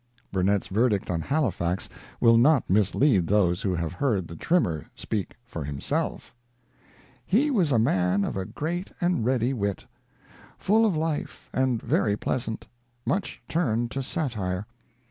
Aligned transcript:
Burnet's 0.31 0.65
verdict 0.65 1.11
on 1.11 1.21
Halifax 1.21 1.87
will 2.19 2.35
not 2.35 2.67
mislead 2.71 3.27
those 3.27 3.61
who 3.61 3.75
have 3.75 3.91
heard 3.93 4.27
the 4.27 4.35
Trimmer 4.35 4.87
speak 4.95 5.35
for 5.45 5.63
himself:' 5.63 6.33
He 7.27 7.51
was 7.51 7.71
a 7.71 7.77
man 7.77 8.23
of 8.23 8.35
a 8.35 8.45
great 8.47 8.91
and 8.99 9.23
ready 9.23 9.53
wit; 9.53 9.85
full 10.57 10.87
of 10.87 10.95
life, 10.97 11.51
and 11.53 11.79
very 11.79 12.17
pleasant; 12.17 12.67
much 13.05 13.43
turned 13.47 13.91
to 13.91 14.01
satire. 14.01 14.65